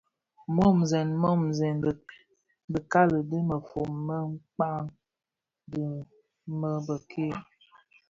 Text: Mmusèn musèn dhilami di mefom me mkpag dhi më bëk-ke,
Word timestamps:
Mmusèn 0.53 1.09
musèn 1.21 1.75
dhilami 2.73 3.19
di 3.29 3.37
mefom 3.49 3.91
me 4.07 4.17
mkpag 4.33 4.83
dhi 5.71 5.85
më 6.59 6.69
bëk-ke, 6.85 7.27